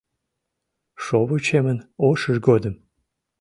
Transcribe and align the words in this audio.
Шовычемын 1.03 1.79
ошыж 2.09 2.37
годым 2.47 2.75